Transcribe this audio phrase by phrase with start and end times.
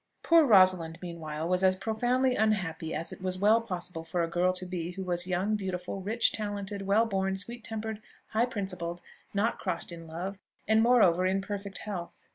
[0.23, 4.51] Poor Rosalind, meanwhile, was as profoundly unhappy as it was well possible for a girl
[4.51, 8.99] to be who was young, beautiful, rich, talented, well born, sweet tempered, high principled,
[9.31, 12.17] not crossed in love, and moreover in perfect health.